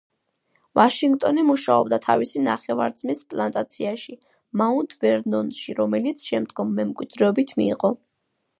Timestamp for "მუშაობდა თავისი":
1.49-2.41